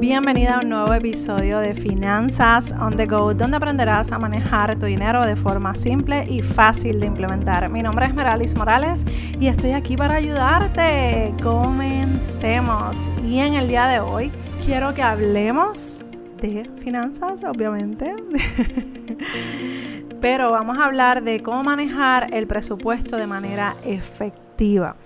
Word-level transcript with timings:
Bienvenida 0.00 0.54
a 0.54 0.60
un 0.60 0.70
nuevo 0.70 0.94
episodio 0.94 1.58
de 1.58 1.74
Finanzas 1.74 2.72
on 2.72 2.96
the 2.96 3.04
Go, 3.04 3.34
donde 3.34 3.58
aprenderás 3.58 4.12
a 4.12 4.18
manejar 4.18 4.78
tu 4.78 4.86
dinero 4.86 5.26
de 5.26 5.36
forma 5.36 5.76
simple 5.76 6.26
y 6.26 6.40
fácil 6.40 7.00
de 7.00 7.06
implementar. 7.06 7.68
Mi 7.68 7.82
nombre 7.82 8.06
es 8.06 8.14
Meralis 8.14 8.56
Morales 8.56 9.04
y 9.38 9.48
estoy 9.48 9.72
aquí 9.72 9.98
para 9.98 10.14
ayudarte. 10.14 11.34
Comencemos. 11.42 13.10
Y 13.28 13.40
en 13.40 13.52
el 13.52 13.68
día 13.68 13.88
de 13.88 14.00
hoy 14.00 14.32
quiero 14.64 14.94
que 14.94 15.02
hablemos 15.02 16.00
de 16.40 16.70
finanzas, 16.82 17.44
obviamente. 17.44 18.14
Pero 20.22 20.50
vamos 20.50 20.78
a 20.78 20.86
hablar 20.86 21.22
de 21.22 21.42
cómo 21.42 21.62
manejar 21.62 22.32
el 22.32 22.46
presupuesto 22.46 23.18
de 23.18 23.26
manera 23.26 23.74
efectiva. 23.84 24.96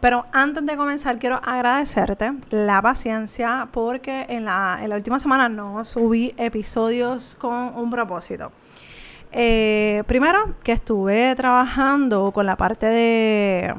Pero 0.00 0.24
antes 0.32 0.64
de 0.64 0.76
comenzar, 0.76 1.18
quiero 1.18 1.40
agradecerte 1.44 2.32
la 2.50 2.80
paciencia 2.80 3.68
porque 3.70 4.24
en 4.30 4.46
la, 4.46 4.80
última 4.94 5.18
semana 5.18 5.48
no 5.48 5.84
subí 5.84 6.34
episodios 6.38 7.34
con 7.34 7.76
un 7.76 7.90
propósito. 7.90 8.50
Eh, 9.32 10.02
primero, 10.06 10.54
que 10.64 10.72
estuve 10.72 11.34
trabajando 11.36 12.32
con 12.32 12.46
la 12.46 12.56
parte 12.56 12.86
de 12.86 13.74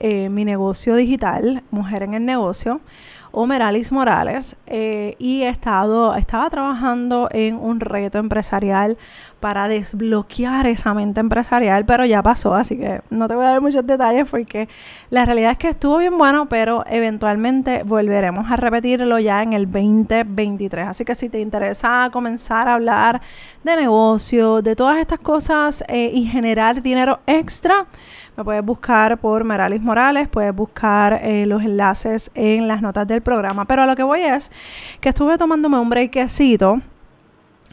eh, 0.00 0.30
mi 0.30 0.46
negocio 0.46 0.94
digital, 0.94 1.62
Mujer 1.70 2.04
en 2.04 2.14
el 2.14 2.24
Negocio 2.24 2.80
o 3.32 3.46
Meralis 3.46 3.92
Morales 3.92 4.56
eh, 4.66 5.14
y 5.18 5.42
estado, 5.42 6.14
estaba 6.14 6.50
trabajando 6.50 7.28
en 7.32 7.56
un 7.56 7.80
reto 7.80 8.18
empresarial 8.18 8.96
para 9.40 9.68
desbloquear 9.68 10.66
esa 10.66 10.92
mente 10.94 11.20
empresarial, 11.20 11.84
pero 11.86 12.04
ya 12.04 12.22
pasó, 12.22 12.54
así 12.54 12.76
que 12.76 13.00
no 13.10 13.26
te 13.26 13.34
voy 13.34 13.44
a 13.46 13.50
dar 13.50 13.60
muchos 13.60 13.86
detalles 13.86 14.28
porque 14.30 14.68
la 15.08 15.24
realidad 15.24 15.52
es 15.52 15.58
que 15.58 15.68
estuvo 15.68 15.96
bien 15.98 16.18
bueno, 16.18 16.48
pero 16.48 16.84
eventualmente 16.86 17.82
volveremos 17.82 18.50
a 18.50 18.56
repetirlo 18.56 19.18
ya 19.18 19.42
en 19.42 19.54
el 19.54 19.70
2023. 19.70 20.88
Así 20.88 21.04
que 21.04 21.14
si 21.14 21.28
te 21.28 21.40
interesa 21.40 22.10
comenzar 22.12 22.68
a 22.68 22.74
hablar 22.74 23.22
de 23.64 23.76
negocio, 23.76 24.62
de 24.62 24.76
todas 24.76 24.98
estas 24.98 25.20
cosas 25.20 25.82
eh, 25.88 26.10
y 26.12 26.26
generar 26.26 26.82
dinero 26.82 27.20
extra, 27.26 27.86
me 28.36 28.44
puedes 28.44 28.64
buscar 28.64 29.18
por 29.18 29.44
Meralis 29.44 29.82
Morales, 29.82 30.28
puedes 30.28 30.54
buscar 30.54 31.20
eh, 31.22 31.46
los 31.46 31.62
enlaces 31.62 32.30
en 32.34 32.68
las 32.68 32.82
notas 32.82 33.06
del 33.06 33.22
programa. 33.22 33.64
Pero 33.64 33.82
a 33.82 33.86
lo 33.86 33.96
que 33.96 34.02
voy 34.02 34.20
es 34.20 34.50
que 35.00 35.10
estuve 35.10 35.38
tomándome 35.38 35.78
un 35.78 35.90
breakcito 35.90 36.80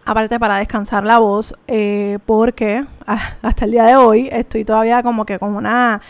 aparte 0.05 0.39
para 0.39 0.57
descansar 0.57 1.05
la 1.05 1.19
voz, 1.19 1.53
eh, 1.67 2.19
porque 2.25 2.85
hasta 3.41 3.65
el 3.65 3.71
día 3.71 3.83
de 3.83 3.97
hoy 3.97 4.29
estoy 4.31 4.63
todavía 4.63 5.03
como 5.03 5.25
que 5.25 5.37
con 5.37 5.55
una 5.55 6.01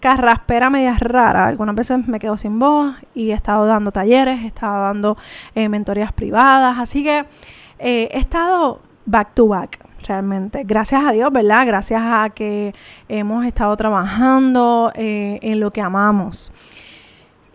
carraspera 0.00 0.68
media 0.68 0.96
rara. 0.98 1.46
Algunas 1.46 1.74
veces 1.74 2.06
me 2.06 2.18
quedo 2.18 2.36
sin 2.36 2.58
voz 2.58 2.94
y 3.14 3.30
he 3.30 3.34
estado 3.34 3.66
dando 3.66 3.92
talleres, 3.92 4.42
he 4.42 4.46
estado 4.46 4.82
dando 4.82 5.16
eh, 5.54 5.68
mentorías 5.68 6.12
privadas, 6.12 6.76
así 6.78 7.02
que 7.02 7.24
he 7.78 8.18
estado 8.18 8.80
back 9.06 9.34
to 9.34 9.48
back 9.48 9.85
realmente. 10.06 10.62
Gracias 10.64 11.04
a 11.04 11.12
Dios, 11.12 11.32
¿verdad? 11.32 11.66
Gracias 11.66 12.00
a 12.04 12.30
que 12.30 12.74
hemos 13.08 13.44
estado 13.44 13.76
trabajando 13.76 14.92
eh, 14.94 15.38
en 15.42 15.60
lo 15.60 15.72
que 15.72 15.80
amamos. 15.80 16.52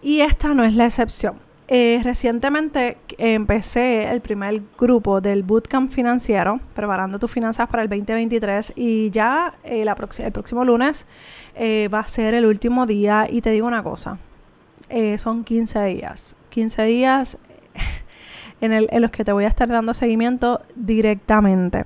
Y 0.01 0.21
esta 0.21 0.53
no 0.53 0.63
es 0.63 0.73
la 0.75 0.85
excepción. 0.85 1.35
Eh, 1.67 2.01
recientemente 2.03 2.97
empecé 3.17 4.11
el 4.11 4.19
primer 4.19 4.61
grupo 4.77 5.21
del 5.21 5.43
Bootcamp 5.43 5.89
Financiero, 5.89 6.59
preparando 6.73 7.17
tus 7.17 7.31
finanzas 7.31 7.69
para 7.69 7.83
el 7.83 7.89
2023 7.89 8.73
y 8.75 9.09
ya 9.09 9.53
eh, 9.63 9.85
el 9.85 10.31
próximo 10.33 10.65
lunes 10.65 11.07
va 11.57 11.99
a 11.99 12.07
ser 12.07 12.33
el 12.33 12.45
último 12.45 12.85
día 12.85 13.25
y 13.29 13.41
te 13.41 13.51
digo 13.51 13.67
una 13.67 13.83
cosa, 13.83 14.17
son 15.17 15.45
15 15.45 15.85
días. 15.85 16.35
15 16.49 16.83
días 16.83 17.37
en, 18.61 18.71
el, 18.71 18.87
los 18.99 19.11
que 19.11 19.25
te 19.25 19.31
voy 19.31 19.45
a 19.45 19.47
estar 19.47 19.67
dando 19.67 19.93
seguimiento 19.93 20.61
directamente. 20.75 21.85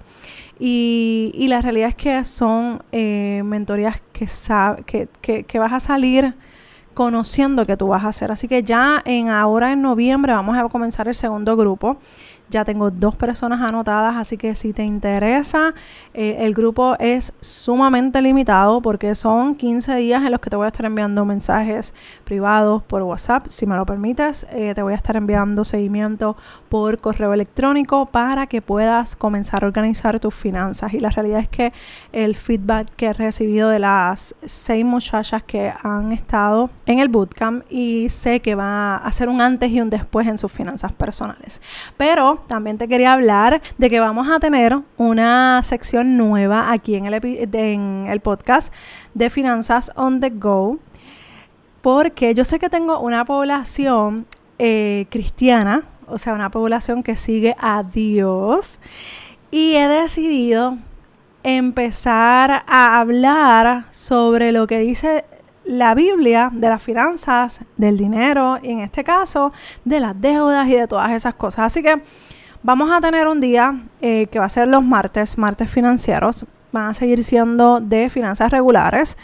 Y, 0.60 1.46
la 1.50 1.62
realidad 1.62 1.90
es 1.90 1.96
que 1.96 2.24
son 2.24 2.82
eh, 2.92 3.42
mentorías 3.44 4.02
que, 4.14 4.28
que, 5.22 5.44
que, 5.44 5.60
vas 5.60 5.74
a 5.74 5.80
salir 5.80 6.34
conociendo 6.94 7.66
que 7.66 7.76
tú 7.76 7.88
vas 7.88 8.06
a 8.06 8.10
hacer. 8.10 8.32
Así 8.32 8.48
que 8.48 8.64
ya 8.64 9.02
en 9.06 9.30
ahora 9.30 9.74
en 9.74 9.82
noviembre 9.82 10.34
vamos 10.34 10.58
a 10.58 10.68
comenzar 10.70 11.08
el 11.08 11.16
segundo 11.16 11.58
grupo. 11.58 11.98
Ya 12.50 12.64
tengo 12.64 12.92
dos 12.92 13.16
personas 13.16 13.62
anotadas, 13.62 14.16
así 14.16 14.38
que 14.38 14.56
si 14.56 14.74
te 14.74 14.84
interesa, 14.84 15.74
eh, 16.14 16.38
el 16.42 16.54
grupo 16.54 16.96
es 17.00 17.34
sumamente 17.40 18.22
limitado 18.22 18.82
porque 18.82 19.16
son 19.16 19.56
15 19.56 19.96
días 19.96 20.24
en 20.24 20.32
los 20.32 20.40
que 20.40 20.50
te 20.50 20.56
voy 20.56 20.66
a 20.66 20.68
estar 20.68 20.86
enviando 20.86 21.26
mensajes 21.26 21.94
privados 22.24 22.84
por 22.84 23.02
WhatsApp. 23.02 23.48
Si 23.50 23.66
me 23.66 23.76
lo 23.76 23.86
permites, 23.86 24.46
eh, 24.52 24.74
te 24.76 24.82
voy 24.82 24.94
a 24.94 24.96
estar 24.96 25.16
enviando 25.16 25.66
seguimiento 25.66 26.38
por 26.70 27.00
correo 27.00 27.34
electrónico 27.34 28.06
para 28.06 28.48
que 28.48 28.62
puedas 28.62 29.16
comenzar 29.16 29.64
a 29.64 29.68
organizar 29.68 30.20
tus 30.20 30.34
finanzas. 30.34 30.94
Y 30.94 31.00
la 31.00 31.10
realidad 31.10 31.40
es 31.40 31.50
que 31.50 31.74
el 32.12 32.36
feedback 32.36 32.90
que 32.96 33.08
he 33.08 33.14
recibido 33.14 33.70
de 33.70 33.80
las 33.80 34.36
seis 34.46 34.86
muchachas 34.86 35.44
que 35.44 35.74
han 35.84 36.12
estado 36.12 36.70
en 36.86 37.00
el 37.00 37.10
bootcamp 37.10 37.64
y 37.70 38.10
sé 38.10 38.40
que 38.40 38.56
va 38.56 38.98
a 38.98 39.12
ser 39.12 39.30
un 39.30 39.42
antes 39.42 39.72
y 39.72 39.82
un 39.82 39.90
después 39.90 40.28
en 40.28 40.38
sus 40.38 40.52
finanzas 40.52 40.94
personales. 40.94 41.62
Pero 41.98 42.35
también 42.48 42.78
te 42.78 42.88
quería 42.88 43.14
hablar 43.14 43.62
de 43.78 43.90
que 43.90 44.00
vamos 44.00 44.30
a 44.30 44.40
tener 44.40 44.78
una 44.98 45.62
sección 45.64 46.18
nueva 46.18 46.72
aquí 46.72 46.96
en 46.96 47.06
el, 47.06 48.22
podcast 48.22 48.74
de 49.14 49.30
Finanzas 49.30 49.92
on 49.96 50.20
the 50.20 50.30
Go, 50.30 50.80
porque 51.82 52.34
yo 52.34 52.44
sé 52.44 52.60
que 52.60 52.70
tengo 52.70 53.00
una 53.00 53.26
población 53.26 54.26
eh, 54.60 55.08
cristiana, 55.10 55.84
o 56.08 56.18
sea, 56.18 56.34
una 56.34 56.50
población 56.50 57.04
que 57.04 57.16
sigue 57.16 57.56
a 57.60 57.84
Dios, 57.84 58.80
y 59.52 59.76
he 59.76 59.88
decidido 59.88 60.78
empezar 61.44 62.64
a 62.68 63.00
hablar 63.00 63.86
sobre 63.92 64.52
lo 64.52 64.66
que 64.66 64.80
dice 64.80 65.26
la 65.66 65.96
Biblia 65.96 66.50
de 66.54 66.70
las 66.70 66.82
finanzas, 66.82 67.62
del 67.78 67.98
dinero 67.98 68.58
y 68.62 68.72
en 68.72 68.80
este 68.80 69.04
caso 69.04 69.52
de 69.84 70.00
las 70.00 70.20
deudas 70.20 70.68
y 70.68 70.76
de 70.76 70.88
todas 70.88 71.12
esas 71.12 71.36
cosas. 71.36 71.66
Así 71.66 71.82
que 71.82 72.02
vamos 72.64 72.92
a 72.92 73.02
tener 73.02 73.28
un 73.28 73.42
día 73.42 73.84
eh, 74.02 74.28
que 74.28 74.40
va 74.40 74.46
a 74.46 74.50
ser 74.50 74.68
los 74.68 74.84
martes, 74.84 75.38
martes 75.38 75.70
financieros. 75.70 76.46
Van 76.72 76.90
a 76.90 76.94
seguir 76.94 77.24
siendo 77.24 77.80
de 77.80 78.10
finanzas 78.10 78.52
regulares. 78.52 79.18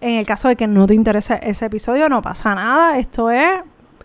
En 0.00 0.14
el 0.14 0.26
caso 0.26 0.48
de 0.48 0.56
que 0.56 0.66
no 0.66 0.86
te 0.86 0.94
interese 0.94 1.40
ese 1.42 1.66
episodio, 1.66 2.08
no 2.08 2.22
pasa 2.22 2.54
nada. 2.54 2.98
Esto 2.98 3.30
es 3.30 3.60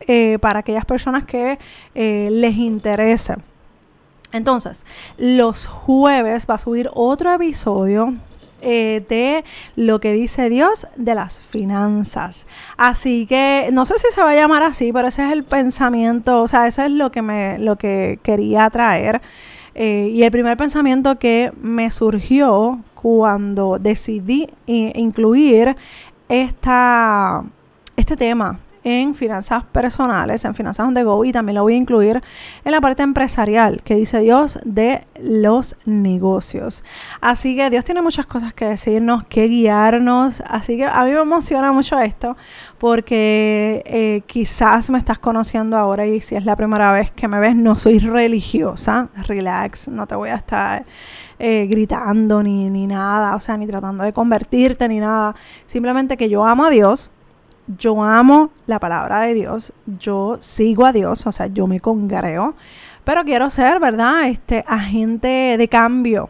eh, 0.08 0.40
para 0.40 0.60
aquellas 0.60 0.86
personas 0.86 1.26
que 1.26 1.60
eh, 1.96 2.30
les 2.32 2.56
interese. 2.56 3.36
Entonces, 4.32 4.84
los 5.18 5.68
jueves 5.68 6.48
va 6.50 6.56
a 6.56 6.58
subir 6.58 6.90
otro 6.94 7.32
episodio 7.34 8.16
eh, 8.64 9.04
de 9.08 9.44
lo 9.76 10.00
que 10.00 10.14
dice 10.14 10.50
Dios 10.50 10.88
de 10.96 11.16
las 11.16 11.42
finanzas. 11.42 12.48
Así 12.78 13.26
que 13.26 13.70
no 13.74 13.86
sé 13.86 13.98
si 13.98 14.08
se 14.12 14.22
va 14.22 14.32
a 14.32 14.36
llamar 14.36 14.64
así, 14.64 14.92
pero 14.92 15.10
ese 15.10 15.26
es 15.26 15.32
el 15.32 15.44
pensamiento, 15.44 16.42
o 16.42 16.48
sea, 16.48 16.68
eso 16.68 16.84
es 16.84 16.92
lo 16.92 17.12
que 17.12 17.22
me, 17.22 17.60
lo 17.60 17.78
que 17.78 18.20
quería 18.24 18.70
traer. 18.70 19.22
Eh, 19.76 20.10
y 20.14 20.24
el 20.24 20.32
primer 20.32 20.56
pensamiento 20.58 21.18
que 21.20 21.52
me 21.62 21.90
surgió 21.92 22.80
cuando 22.96 23.80
decidí 23.80 24.48
incluir 24.66 25.76
esta, 26.30 27.44
este 27.98 28.16
tema 28.16 28.60
en 28.84 29.16
finanzas 29.16 29.64
personales, 29.66 30.46
en 30.46 30.56
finanzas 30.56 30.88
on 30.88 30.94
go 31.04 31.24
y 31.26 31.32
también 31.32 31.56
lo 31.56 31.64
voy 31.64 31.74
a 31.74 31.78
incluir 31.78 32.22
en 32.64 32.72
la 32.72 32.82
parte 32.82 33.04
empresarial 33.04 33.82
que 33.84 33.96
dice 33.96 34.20
Dios 34.20 34.60
de 34.66 35.06
los 35.22 35.76
negocios. 35.86 36.84
Así 37.22 37.56
que 37.56 37.70
Dios 37.70 37.86
tiene 37.86 38.02
muchas 38.02 38.26
cosas 38.26 38.54
que 38.54 38.66
decirnos, 38.66 39.26
que 39.26 39.48
guiarnos. 39.48 40.42
Así 40.48 40.78
que 40.78 40.86
a 40.86 41.04
mí 41.04 41.12
me 41.12 41.22
emociona 41.22 41.72
mucho 41.72 41.98
esto 42.00 42.36
porque 42.78 43.84
eh, 43.86 44.22
quizás 44.28 44.90
me 44.90 44.98
estás 44.98 45.20
conociendo 45.20 45.78
ahora 45.78 46.06
y 46.06 46.22
si 46.22 46.36
es 46.36 46.46
la 46.46 46.56
primera 46.56 46.92
vez 46.92 47.12
que 47.12 47.28
me 47.28 47.40
ves, 47.40 47.56
no 47.56 47.76
soy 47.76 48.00
religiosa. 48.00 49.10
Relax, 49.28 49.88
no 49.88 50.08
te 50.08 50.16
voy 50.16 50.30
a 50.30 50.36
estar 50.36 50.86
eh, 51.40 51.68
gritando 51.70 52.44
ni, 52.44 52.70
ni 52.70 52.88
nada, 52.88 53.36
o 53.36 53.40
sea, 53.40 53.58
ni 53.58 53.68
tratando 53.68 54.04
de 54.04 54.14
convertirte 54.14 54.88
ni 54.88 55.00
nada. 55.00 55.36
Simplemente 55.66 56.18
que 56.18 56.30
yo 56.30 56.46
amo 56.46 56.66
a 56.66 56.70
Dios 56.70 57.12
yo 57.68 58.04
amo 58.04 58.52
la 58.66 58.80
palabra 58.80 59.22
de 59.22 59.34
Dios, 59.34 59.74
yo 60.00 60.38
sigo 60.40 60.86
a 60.86 60.92
Dios, 60.92 61.26
o 61.26 61.32
sea, 61.32 61.48
yo 61.48 61.68
me 61.68 61.80
congrego, 61.80 62.56
pero 63.04 63.24
quiero 63.24 63.50
ser, 63.50 63.80
¿verdad? 63.80 64.28
Este 64.28 64.64
agente 64.68 65.56
de 65.58 65.68
cambio 65.68 66.30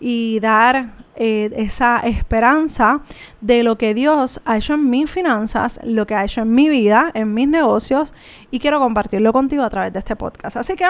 y 0.00 0.40
dar 0.40 0.94
eh, 1.14 1.50
esa 1.56 2.00
esperanza 2.00 3.02
de 3.40 3.62
lo 3.62 3.76
que 3.76 3.94
Dios 3.94 4.40
ha 4.44 4.56
hecho 4.56 4.74
en 4.74 4.90
mis 4.90 5.10
finanzas, 5.10 5.78
lo 5.84 6.06
que 6.06 6.14
ha 6.14 6.24
hecho 6.24 6.40
en 6.40 6.52
mi 6.52 6.68
vida, 6.68 7.10
en 7.14 7.34
mis 7.34 7.48
negocios, 7.48 8.12
y 8.50 8.58
quiero 8.58 8.80
compartirlo 8.80 9.32
contigo 9.32 9.62
a 9.62 9.70
través 9.70 9.92
de 9.92 9.98
este 10.00 10.16
podcast. 10.16 10.56
Así 10.56 10.74
que 10.74 10.86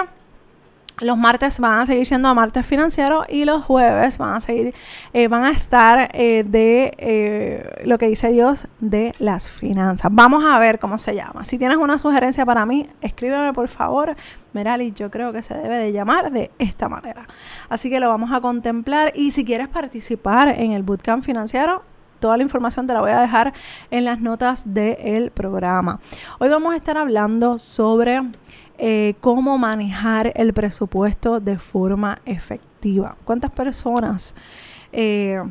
los 0.99 1.17
martes 1.17 1.59
van 1.59 1.79
a 1.79 1.85
seguir 1.85 2.05
siendo 2.05 2.33
martes 2.35 2.65
financieros 2.65 3.25
y 3.29 3.45
los 3.45 3.63
jueves 3.63 4.17
van 4.17 4.35
a 4.35 4.39
seguir, 4.39 4.73
eh, 5.13 5.27
van 5.27 5.43
a 5.43 5.51
estar 5.51 6.09
eh, 6.13 6.43
de 6.45 6.93
eh, 6.97 7.81
lo 7.85 7.97
que 7.97 8.07
dice 8.07 8.29
Dios 8.29 8.67
de 8.79 9.13
las 9.19 9.49
finanzas. 9.49 10.11
Vamos 10.13 10.43
a 10.45 10.59
ver 10.59 10.79
cómo 10.79 10.99
se 10.99 11.15
llama. 11.15 11.43
Si 11.43 11.57
tienes 11.57 11.77
una 11.77 11.97
sugerencia 11.97 12.45
para 12.45 12.65
mí, 12.65 12.87
escríbeme 13.01 13.53
por 13.53 13.67
favor. 13.67 14.15
Merali, 14.53 14.91
yo 14.91 15.09
creo 15.09 15.33
que 15.33 15.41
se 15.41 15.55
debe 15.55 15.77
de 15.77 15.91
llamar 15.91 16.31
de 16.31 16.51
esta 16.59 16.87
manera. 16.87 17.27
Así 17.69 17.89
que 17.89 17.99
lo 17.99 18.09
vamos 18.09 18.31
a 18.31 18.39
contemplar 18.39 19.11
y 19.15 19.31
si 19.31 19.43
quieres 19.45 19.67
participar 19.67 20.49
en 20.49 20.71
el 20.71 20.83
bootcamp 20.83 21.23
financiero, 21.23 21.83
toda 22.23 22.37
la 22.37 22.43
información 22.43 22.87
te 22.87 22.93
la 22.93 23.01
voy 23.01 23.11
a 23.11 23.19
dejar 23.19 23.51
en 23.91 24.05
las 24.05 24.21
notas 24.21 24.73
del 24.73 25.31
programa. 25.31 25.99
Hoy 26.39 26.47
vamos 26.47 26.73
a 26.73 26.77
estar 26.77 26.97
hablando 26.97 27.57
sobre 27.57 28.21
eh, 28.77 29.15
cómo 29.21 29.57
manejar 29.57 30.33
el 30.35 30.53
presupuesto 30.53 31.39
de 31.39 31.57
forma 31.57 32.19
efectiva. 32.25 33.15
¿Cuántas 33.23 33.51
personas 33.51 34.33
eh, 34.91 35.41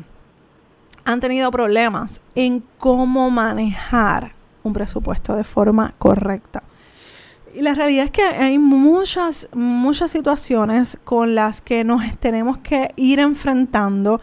han 1.05 1.19
tenido 1.19 1.49
problemas 1.51 2.21
en 2.35 2.63
cómo 2.77 3.29
manejar 3.29 4.33
un 4.63 4.73
presupuesto 4.73 5.35
de 5.35 5.43
forma 5.43 5.93
correcta? 5.97 6.63
Y 7.55 7.61
la 7.61 7.75
realidad 7.75 8.05
es 8.05 8.11
que 8.11 8.23
hay 8.23 8.57
muchas, 8.57 9.47
muchas 9.53 10.11
situaciones 10.11 10.97
con 11.03 11.35
las 11.35 11.61
que 11.61 11.83
nos 11.83 12.01
tenemos 12.17 12.57
que 12.57 12.91
ir 12.95 13.19
enfrentando 13.19 14.21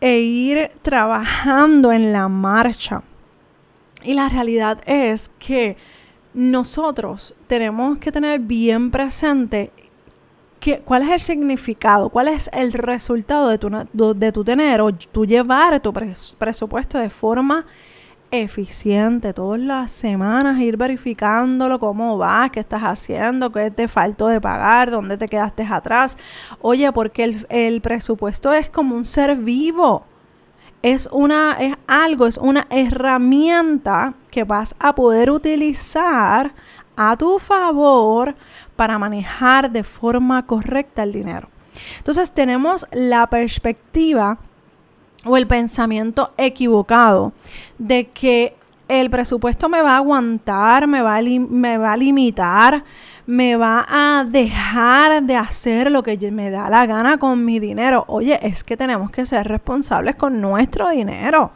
e 0.00 0.18
ir 0.20 0.70
trabajando 0.82 1.92
en 1.92 2.12
la 2.12 2.28
marcha. 2.28 3.02
Y 4.02 4.14
la 4.14 4.28
realidad 4.28 4.78
es 4.86 5.30
que 5.38 5.76
nosotros 6.38 7.34
tenemos 7.48 7.98
que 7.98 8.12
tener 8.12 8.38
bien 8.38 8.92
presente 8.92 9.72
que, 10.60 10.78
cuál 10.78 11.02
es 11.02 11.10
el 11.10 11.20
significado, 11.20 12.10
cuál 12.10 12.28
es 12.28 12.48
el 12.52 12.72
resultado 12.72 13.48
de 13.48 13.58
tu, 13.58 13.68
de 14.14 14.32
tu 14.32 14.44
tener 14.44 14.80
o 14.80 14.92
tu 14.92 15.26
llevar 15.26 15.80
tu 15.80 15.92
presupuesto 15.92 16.96
de 16.96 17.10
forma 17.10 17.66
eficiente 18.30 19.32
todas 19.32 19.58
las 19.58 19.90
semanas, 19.90 20.60
ir 20.60 20.76
verificándolo, 20.76 21.80
cómo 21.80 22.16
vas, 22.18 22.52
qué 22.52 22.60
estás 22.60 22.82
haciendo, 22.82 23.50
qué 23.50 23.72
te 23.72 23.88
faltó 23.88 24.28
de 24.28 24.40
pagar, 24.40 24.92
dónde 24.92 25.18
te 25.18 25.26
quedaste 25.26 25.66
atrás. 25.68 26.16
Oye, 26.60 26.92
porque 26.92 27.24
el, 27.24 27.46
el 27.48 27.80
presupuesto 27.80 28.52
es 28.52 28.70
como 28.70 28.94
un 28.94 29.04
ser 29.04 29.34
vivo. 29.34 30.06
Es 30.82 31.08
una, 31.10 31.56
es 31.58 31.76
algo, 31.86 32.26
es 32.26 32.38
una 32.38 32.66
herramienta 32.70 34.14
que 34.30 34.44
vas 34.44 34.74
a 34.78 34.94
poder 34.94 35.30
utilizar 35.30 36.52
a 36.96 37.16
tu 37.16 37.38
favor 37.38 38.34
para 38.76 38.98
manejar 38.98 39.70
de 39.70 39.82
forma 39.82 40.46
correcta 40.46 41.02
el 41.02 41.12
dinero. 41.12 41.48
Entonces 41.98 42.30
tenemos 42.30 42.86
la 42.92 43.26
perspectiva 43.28 44.38
o 45.24 45.36
el 45.36 45.46
pensamiento 45.46 46.32
equivocado 46.36 47.32
de 47.78 48.08
que 48.08 48.54
el 48.88 49.10
presupuesto 49.10 49.68
me 49.68 49.82
va 49.82 49.92
a 49.92 49.96
aguantar, 49.98 50.86
me 50.86 51.02
va 51.02 51.20
me 51.20 51.76
va 51.76 51.92
a 51.92 51.96
limitar, 51.96 52.84
me 53.28 53.56
va 53.56 53.84
a 53.86 54.24
dejar 54.24 55.22
de 55.22 55.36
hacer 55.36 55.90
lo 55.90 56.02
que 56.02 56.16
me 56.30 56.50
da 56.50 56.70
la 56.70 56.86
gana 56.86 57.18
con 57.18 57.44
mi 57.44 57.58
dinero. 57.58 58.06
Oye, 58.08 58.38
es 58.40 58.64
que 58.64 58.74
tenemos 58.74 59.10
que 59.10 59.26
ser 59.26 59.46
responsables 59.46 60.14
con 60.14 60.40
nuestro 60.40 60.88
dinero. 60.88 61.50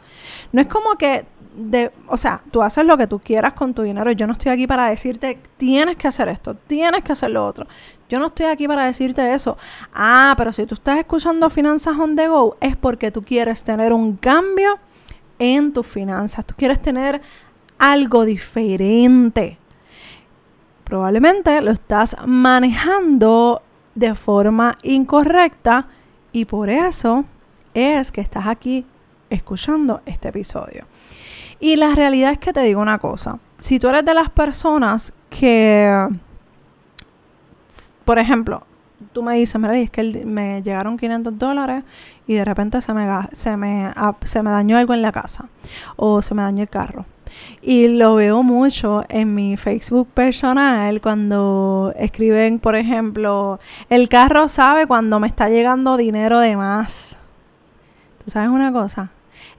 No 0.51 0.61
es 0.61 0.67
como 0.67 0.95
que 0.99 1.25
de, 1.55 1.91
o 2.07 2.15
sea, 2.15 2.43
tú 2.51 2.61
haces 2.61 2.85
lo 2.85 2.95
que 2.95 3.07
tú 3.07 3.17
quieras 3.17 3.53
con 3.53 3.73
tu 3.73 3.81
dinero. 3.81 4.11
Yo 4.11 4.27
no 4.27 4.33
estoy 4.33 4.51
aquí 4.51 4.67
para 4.67 4.85
decirte, 4.85 5.39
tienes 5.57 5.97
que 5.97 6.07
hacer 6.07 6.27
esto, 6.29 6.53
tienes 6.53 7.03
que 7.03 7.13
hacer 7.13 7.31
lo 7.31 7.43
otro. 7.43 7.65
Yo 8.07 8.19
no 8.19 8.27
estoy 8.27 8.45
aquí 8.45 8.67
para 8.67 8.85
decirte 8.85 9.33
eso. 9.33 9.57
Ah, 9.95 10.35
pero 10.37 10.53
si 10.53 10.67
tú 10.67 10.75
estás 10.75 10.99
escuchando 10.99 11.49
Finanzas 11.49 11.97
on 11.97 12.15
the 12.15 12.27
Go, 12.27 12.55
es 12.61 12.77
porque 12.77 13.09
tú 13.09 13.23
quieres 13.23 13.63
tener 13.63 13.93
un 13.93 14.15
cambio 14.15 14.77
en 15.39 15.73
tus 15.73 15.87
finanzas. 15.87 16.45
Tú 16.45 16.53
quieres 16.55 16.79
tener 16.79 17.19
algo 17.79 18.25
diferente. 18.25 19.57
Probablemente 20.93 21.59
lo 21.61 21.71
estás 21.71 22.15
manejando 22.23 23.63
de 23.95 24.13
forma 24.13 24.77
incorrecta 24.83 25.87
y 26.31 26.45
por 26.45 26.69
eso 26.69 27.25
es 27.73 28.11
que 28.11 28.21
estás 28.21 28.45
aquí 28.45 28.85
escuchando 29.31 30.01
este 30.05 30.27
episodio. 30.27 30.85
Y 31.59 31.77
la 31.77 31.95
realidad 31.95 32.33
es 32.33 32.37
que 32.37 32.53
te 32.53 32.61
digo 32.61 32.79
una 32.79 32.99
cosa, 32.99 33.39
si 33.57 33.79
tú 33.79 33.87
eres 33.87 34.05
de 34.05 34.13
las 34.13 34.29
personas 34.29 35.15
que, 35.31 36.09
por 38.05 38.19
ejemplo, 38.19 38.61
tú 39.11 39.23
me 39.23 39.35
dices, 39.35 39.59
mira, 39.59 39.77
es 39.77 39.89
que 39.89 40.03
me 40.25 40.61
llegaron 40.61 40.97
500 40.97 41.37
dólares 41.37 41.83
y 42.27 42.35
de 42.35 42.45
repente 42.45 42.81
se 42.81 42.93
me, 42.93 43.07
se, 43.33 43.57
me, 43.57 43.91
se 44.23 44.43
me 44.43 44.51
dañó 44.51 44.77
algo 44.77 44.93
en 44.93 45.01
la 45.01 45.11
casa 45.11 45.49
o 45.95 46.21
se 46.21 46.33
me 46.33 46.41
dañó 46.41 46.61
el 46.61 46.69
carro. 46.69 47.05
Y 47.61 47.87
lo 47.87 48.15
veo 48.15 48.43
mucho 48.43 49.03
en 49.09 49.33
mi 49.33 49.57
Facebook 49.57 50.07
personal 50.13 51.01
cuando 51.01 51.93
escriben, 51.97 52.59
por 52.59 52.75
ejemplo, 52.75 53.59
el 53.89 54.09
carro 54.09 54.47
sabe 54.47 54.85
cuando 54.85 55.19
me 55.19 55.27
está 55.27 55.49
llegando 55.49 55.97
dinero 55.97 56.39
de 56.39 56.55
más. 56.55 57.17
¿Tú 58.23 58.31
sabes 58.31 58.49
una 58.49 58.71
cosa? 58.71 59.11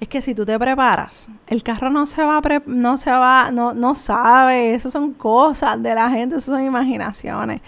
Es 0.04 0.08
que 0.08 0.20
si 0.20 0.34
tú 0.34 0.44
te 0.44 0.58
preparas, 0.58 1.28
el 1.46 1.62
carro 1.62 1.88
no 1.88 2.04
se 2.04 2.22
va, 2.22 2.42
no 2.66 2.96
se 2.96 3.10
va, 3.10 3.50
no, 3.50 3.72
no 3.72 3.94
sabe, 3.94 4.74
esas 4.74 4.92
son 4.92 5.14
cosas 5.14 5.82
de 5.82 5.94
la 5.94 6.10
gente, 6.10 6.36
esas 6.36 6.54
son 6.54 6.62
imaginaciones. 6.62 7.62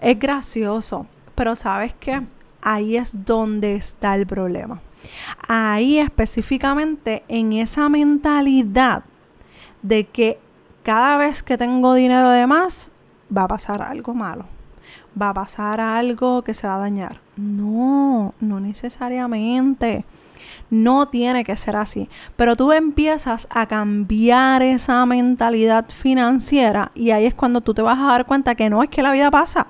Es 0.00 0.18
gracioso, 0.18 1.06
pero 1.34 1.54
sabes 1.54 1.94
que 1.94 2.22
ahí 2.62 2.96
es 2.96 3.24
donde 3.26 3.76
está 3.76 4.14
el 4.14 4.26
problema. 4.26 4.80
Ahí 5.48 5.98
específicamente 5.98 7.22
en 7.28 7.52
esa 7.52 7.88
mentalidad 7.90 9.04
de 9.82 10.04
que 10.04 10.38
cada 10.82 11.18
vez 11.18 11.42
que 11.42 11.58
tengo 11.58 11.92
dinero 11.92 12.30
de 12.30 12.46
más, 12.46 12.90
va 13.36 13.42
a 13.42 13.48
pasar 13.48 13.82
algo 13.82 14.14
malo. 14.14 14.46
Va 15.20 15.30
a 15.30 15.34
pasar 15.34 15.80
algo 15.80 16.42
que 16.42 16.54
se 16.54 16.66
va 16.66 16.76
a 16.76 16.78
dañar. 16.78 17.20
No, 17.36 18.32
no 18.40 18.60
necesariamente. 18.60 20.06
No 20.70 21.08
tiene 21.08 21.44
que 21.44 21.56
ser 21.56 21.76
así. 21.76 22.08
Pero 22.36 22.56
tú 22.56 22.72
empiezas 22.72 23.46
a 23.50 23.66
cambiar 23.66 24.62
esa 24.62 25.04
mentalidad 25.06 25.88
financiera 25.88 26.90
y 26.94 27.10
ahí 27.10 27.26
es 27.26 27.34
cuando 27.34 27.60
tú 27.60 27.74
te 27.74 27.82
vas 27.82 27.98
a 27.98 28.06
dar 28.06 28.26
cuenta 28.26 28.54
que 28.54 28.68
no 28.68 28.82
es 28.82 28.90
que 28.90 29.02
la 29.02 29.12
vida 29.12 29.30
pasa. 29.30 29.68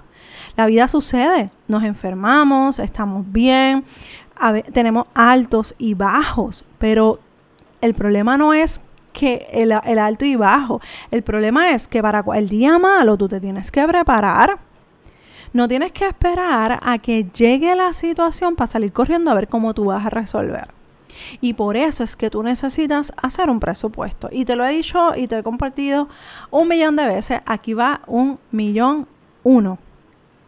La 0.57 0.67
vida 0.67 0.89
sucede. 0.89 1.51
Nos 1.69 1.85
enfermamos, 1.85 2.79
estamos 2.79 3.31
bien, 3.31 3.85
tenemos 4.73 5.07
altos 5.15 5.75
y 5.79 5.95
bajos, 5.95 6.65
pero 6.79 7.21
el 7.81 7.95
problema 7.95 8.37
no 8.37 8.55
es 8.55 8.81
que 9.13 9.47
el, 9.51 9.73
el, 9.73 9.99
alto 9.99 10.25
y 10.25 10.37
bajo. 10.37 10.81
El 11.11 11.23
problema 11.23 11.71
es 11.71 11.89
que 11.89 12.03
para 12.03 12.23
el 12.35 12.49
día 12.49 12.79
malo 12.79 13.17
tú 13.17 13.29
te 13.29 13.41
tienes 13.41 13.71
que 13.71 13.87
preparar. 13.87 14.59
No 15.53 15.69
tienes 15.69 15.93
que 15.93 16.07
esperar 16.07 16.79
a 16.83 16.99
que 16.99 17.25
llegue 17.25 17.75
la 17.75 17.95
situación 17.95 18.57
para 18.57 18.67
salir 18.67 18.93
corriendo 18.93 19.31
a 19.31 19.35
ver 19.35 19.49
cómo 19.49 19.73
tú 19.73 19.87
vas 19.87 20.05
a 20.05 20.11
resolver. 20.11 20.69
Y 21.41 21.55
por 21.55 21.77
eso 21.77 22.05
es 22.05 22.17
que 22.17 22.31
tú 22.31 22.43
necesitas 22.43 23.13
hacer 23.17 23.51
un 23.51 23.61
presupuesto. 23.61 24.29
Y 24.31 24.45
te 24.45 24.57
lo 24.57 24.65
he 24.65 24.73
dicho 24.73 25.15
y 25.17 25.27
te 25.27 25.39
he 25.39 25.43
compartido 25.43 26.09
un 26.51 26.69
millón 26.69 26.97
de 26.97 27.07
veces. 27.07 27.41
Aquí 27.47 27.75
va 27.75 28.01
un 28.07 28.39
millón 28.51 29.07
uno 29.43 29.79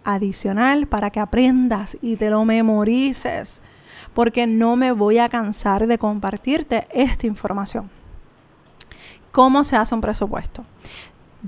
adicional 0.04 0.86
para 0.86 1.10
que 1.10 1.20
aprendas 1.20 1.96
y 2.00 2.16
te 2.16 2.30
lo 2.30 2.44
memorices. 2.44 3.62
Porque 4.14 4.46
no 4.46 4.76
me 4.76 4.92
voy 4.92 5.18
a 5.18 5.28
cansar 5.28 5.86
de 5.86 5.98
compartirte 5.98 6.86
esta 6.90 7.26
información. 7.26 7.90
¿Cómo 9.32 9.62
se 9.62 9.76
hace 9.76 9.94
un 9.94 10.00
presupuesto? 10.00 10.64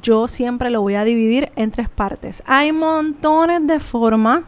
Yo 0.01 0.29
siempre 0.29 0.71
lo 0.71 0.83
voy 0.83 0.95
a 0.95 1.05
dividir 1.05 1.51
en 1.57 1.71
tres 1.71 1.89
partes. 1.89 2.43
Hay 2.47 2.71
montones 2.71 3.67
de 3.67 3.81
formas 3.81 4.43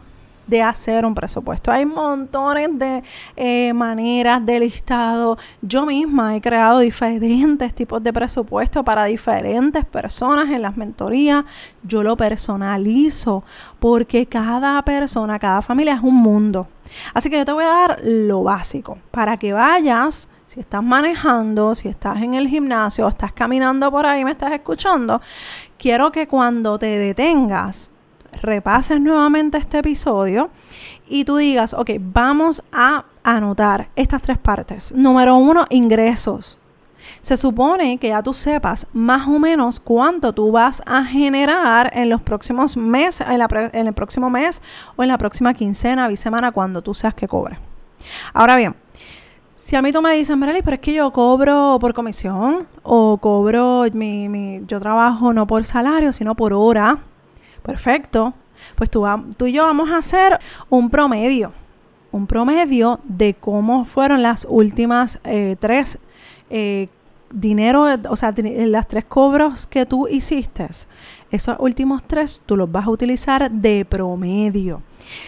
de 0.47 0.61
hacer 0.61 1.05
un 1.05 1.15
presupuesto. 1.15 1.71
Hay 1.71 1.85
montones 1.85 2.69
de 2.77 3.03
eh, 3.35 3.73
maneras 3.73 4.45
de 4.45 4.59
listado. 4.59 5.37
Yo 5.61 5.85
misma 5.85 6.35
he 6.35 6.41
creado 6.41 6.79
diferentes 6.79 7.73
tipos 7.73 8.03
de 8.03 8.13
presupuesto 8.13 8.83
para 8.83 9.05
diferentes 9.05 9.85
personas 9.85 10.49
en 10.49 10.61
las 10.61 10.77
mentorías. 10.77 11.45
Yo 11.83 12.03
lo 12.03 12.17
personalizo 12.17 13.43
porque 13.79 14.25
cada 14.25 14.81
persona, 14.83 15.39
cada 15.39 15.61
familia 15.61 15.95
es 15.95 16.01
un 16.01 16.15
mundo. 16.15 16.67
Así 17.13 17.29
que 17.29 17.37
yo 17.37 17.45
te 17.45 17.53
voy 17.53 17.63
a 17.63 17.67
dar 17.67 18.01
lo 18.03 18.43
básico 18.43 18.97
para 19.11 19.37
que 19.37 19.53
vayas 19.53 20.29
si 20.45 20.59
estás 20.59 20.83
manejando, 20.83 21.73
si 21.73 21.87
estás 21.87 22.21
en 22.21 22.35
el 22.35 22.47
gimnasio, 22.47 23.07
estás 23.07 23.33
caminando 23.33 23.89
por 23.89 24.05
ahí, 24.05 24.23
me 24.23 24.31
estás 24.31 24.51
escuchando, 24.51 25.19
quiero 25.79 26.11
que 26.11 26.27
cuando 26.27 26.77
te 26.77 26.85
detengas 26.99 27.89
repases 28.41 28.99
nuevamente 28.99 29.57
este 29.57 29.79
episodio 29.79 30.49
y 31.07 31.25
tú 31.25 31.37
digas, 31.37 31.73
ok, 31.73 31.91
vamos 31.99 32.63
a 32.71 33.05
anotar 33.23 33.89
estas 33.95 34.21
tres 34.21 34.37
partes. 34.37 34.91
Número 34.91 35.35
uno, 35.37 35.65
ingresos. 35.69 36.57
se 37.21 37.37
supone 37.37 37.97
que 37.97 38.09
ya 38.09 38.23
tú 38.23 38.33
sepas 38.33 38.87
más 38.93 39.27
o 39.27 39.39
menos 39.39 39.79
cuánto 39.79 40.33
tú 40.33 40.51
vas 40.51 40.81
a 40.85 41.03
generar 41.03 41.91
en 41.93 42.09
los 42.09 42.21
próximos 42.21 42.77
meses, 42.77 43.25
en, 43.29 43.41
en 43.73 43.87
el 43.87 43.93
próximo 43.93 44.29
mes 44.29 44.61
o 44.95 45.03
en 45.03 45.09
la 45.09 45.17
próxima 45.17 45.53
quincena, 45.53 46.07
bisemana, 46.07 46.51
cuando 46.51 46.81
tú 46.81 46.93
seas 46.93 47.13
que 47.13 47.27
cobre. 47.27 47.59
Ahora 48.33 48.57
bien, 48.57 48.75
si 49.55 49.77
a 49.77 49.81
mí 49.81 49.93
tú 49.93 50.01
me 50.01 50.13
dices, 50.13 50.35
Merali, 50.35 50.61
pero 50.61 50.75
es 50.75 50.81
que 50.81 50.93
yo 50.93 51.11
cobro 51.11 51.77
por 51.79 51.93
comisión 51.93 52.67
o 52.81 53.17
cobro, 53.17 53.85
mi, 53.93 54.27
mi, 54.27 54.61
yo 54.67 54.79
trabajo 54.79 55.33
no 55.33 55.47
por 55.47 55.63
salario, 55.65 56.11
sino 56.11 56.35
por 56.35 56.53
hora, 56.53 56.99
perfecto. 57.63 58.33
Pues 58.75 58.89
tú, 58.89 59.05
y 59.45 59.51
yo 59.51 59.63
vamos 59.63 59.89
a 59.91 59.97
hacer 59.97 60.39
un 60.69 60.89
promedio, 60.89 61.51
un 62.11 62.27
promedio 62.27 62.99
de 63.03 63.33
cómo 63.33 63.85
fueron 63.85 64.21
las 64.21 64.47
últimas 64.49 65.19
eh, 65.25 65.57
tres 65.59 65.99
eh, 66.49 66.87
dinero, 67.33 67.87
o 68.09 68.15
sea, 68.15 68.33
las 68.37 68.87
tres 68.87 69.05
cobros 69.05 69.67
que 69.67 69.85
tú 69.85 70.07
hiciste, 70.07 70.67
esos 71.31 71.55
últimos 71.59 72.03
tres 72.03 72.41
tú 72.45 72.55
los 72.55 72.71
vas 72.71 72.85
a 72.85 72.91
utilizar 72.91 73.51
de 73.51 73.85
promedio. 73.85 74.81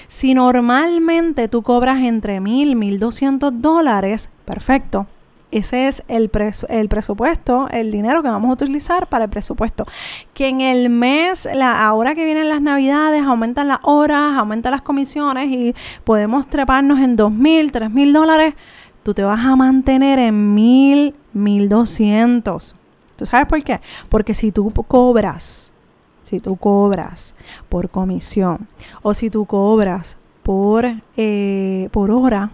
Si 0.08 0.34
normalmente 0.34 1.48
tú 1.48 1.64
cobras 1.64 2.04
entre 2.04 2.40
mil, 2.40 2.76
mil 2.76 3.00
doscientos 3.00 3.52
dólares, 3.62 4.30
perfecto. 4.46 5.08
Ese 5.56 5.88
es 5.88 6.04
el, 6.08 6.30
el 6.70 6.90
presupuesto, 6.90 7.68
el 7.70 7.92
dinero 7.92 8.22
que 8.22 8.30
vamos 8.30 8.50
a 8.50 8.54
utilizar 8.54 9.08
para 9.08 9.26
el 9.26 9.30
presupuesto. 9.30 9.86
Que 10.34 10.50
en 10.50 10.62
el 10.62 10.90
mes, 10.90 11.48
la, 11.54 11.88
ahora 11.88 12.14
que 12.14 12.26
vienen 12.26 12.50
las 12.50 12.62
navidades, 12.62 13.24
aumentan 13.24 13.70
las 13.70 13.80
horas, 13.84 14.38
aumentan 14.38 14.72
las 14.72 14.82
comisiones 14.82 15.50
y 15.50 15.74
podemos 16.04 16.48
treparnos 16.48 17.00
en 17.00 17.16
dos 17.16 17.32
mil, 17.32 17.72
tres 17.72 17.90
mil 17.90 18.12
dólares 18.12 18.54
tú 19.06 19.14
te 19.14 19.24
vas 19.24 19.46
a 19.46 19.56
mantener 19.56 20.18
en 20.18 20.56
mil, 20.56 21.16
mil 21.32 21.70
doscientos. 21.70 22.76
¿Tú 23.16 23.28
sabes 23.28 23.46
por 23.48 23.64
qué? 23.64 23.80
Porque 24.10 24.34
si 24.34 24.52
tú 24.52 24.72
cobras, 24.72 25.72
si 26.24 26.40
tú 26.40 26.56
cobras 26.56 27.36
por 27.70 27.90
comisión 27.92 28.68
o 29.04 29.14
si 29.14 29.30
tú 29.30 29.46
cobras 29.46 30.18
por, 30.42 30.86
eh, 31.18 31.88
por 31.92 32.10
hora, 32.10 32.50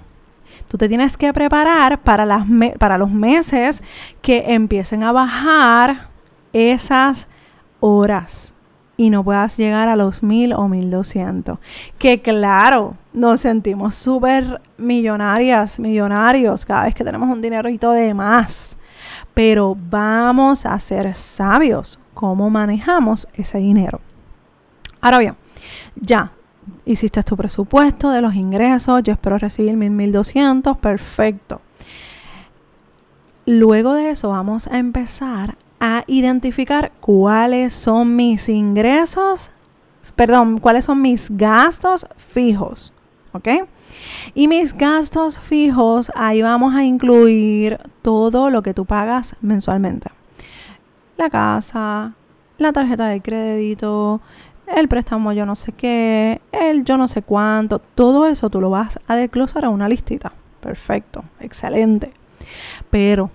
tú 0.69 0.77
te 0.77 0.87
tienes 0.87 1.17
que 1.17 1.33
preparar 1.33 2.01
para, 2.01 2.25
las 2.25 2.45
para 2.79 2.97
los 2.97 3.11
meses 3.11 3.81
que 4.21 4.53
empiecen 4.53 5.03
a 5.03 5.11
bajar 5.11 6.09
esas 6.53 7.27
horas 7.79 8.53
y 8.97 9.09
no 9.09 9.23
puedas 9.23 9.57
llegar 9.57 9.89
a 9.89 9.95
los 9.95 10.21
mil 10.21 10.53
o 10.53 10.67
mil 10.67 10.91
doscientos. 10.91 11.57
Que 11.97 12.21
claro, 12.21 12.95
nos 13.13 13.41
sentimos 13.41 13.95
súper 13.95 14.61
millonarias, 14.77 15.79
millonarios 15.79 16.65
cada 16.65 16.83
vez 16.83 16.93
que 16.93 17.03
tenemos 17.03 17.29
un 17.29 17.41
dinerito 17.41 17.91
de 17.91 18.13
más. 18.13 18.77
Pero 19.33 19.75
vamos 19.89 20.65
a 20.65 20.77
ser 20.79 21.15
sabios 21.15 21.99
cómo 22.13 22.49
manejamos 22.49 23.27
ese 23.33 23.57
dinero. 23.57 24.01
Ahora 25.01 25.17
bien, 25.17 25.35
ya 25.95 26.31
hiciste 26.85 27.21
tu 27.23 27.37
presupuesto 27.37 28.09
de 28.09 28.21
los 28.21 28.35
ingresos, 28.35 29.01
yo 29.03 29.13
espero 29.13 29.37
recibir 29.37 29.75
mil, 29.75 29.91
mil 29.91 30.11
doscientos, 30.11 30.77
perfecto. 30.77 31.61
Luego 33.45 33.93
de 33.93 34.11
eso 34.11 34.29
vamos 34.29 34.67
a 34.67 34.77
empezar 34.77 35.57
a 35.79 36.03
identificar 36.07 36.91
cuáles 36.99 37.73
son 37.73 38.15
mis 38.15 38.49
ingresos, 38.49 39.51
perdón, 40.15 40.59
cuáles 40.59 40.85
son 40.85 41.01
mis 41.01 41.35
gastos 41.35 42.05
fijos, 42.17 42.93
¿ok? 43.33 43.47
Y 44.35 44.47
mis 44.47 44.75
gastos 44.75 45.39
fijos, 45.39 46.11
ahí 46.15 46.41
vamos 46.41 46.75
a 46.75 46.83
incluir 46.83 47.79
todo 48.01 48.49
lo 48.49 48.61
que 48.61 48.73
tú 48.73 48.85
pagas 48.85 49.35
mensualmente. 49.41 50.09
La 51.17 51.29
casa, 51.29 52.13
la 52.57 52.71
tarjeta 52.71 53.07
de 53.07 53.21
crédito, 53.21 54.21
el 54.75 54.87
préstamo 54.87 55.33
yo 55.33 55.45
no 55.45 55.55
sé 55.55 55.71
qué, 55.71 56.41
el 56.51 56.83
yo 56.83 56.97
no 56.97 57.07
sé 57.07 57.21
cuánto, 57.21 57.79
todo 57.79 58.27
eso 58.27 58.49
tú 58.49 58.61
lo 58.61 58.69
vas 58.69 58.99
a 59.07 59.15
desglosar 59.15 59.65
a 59.65 59.69
una 59.69 59.89
listita. 59.89 60.31
Perfecto, 60.59 61.23
excelente. 61.39 62.13
Pero 62.89 63.31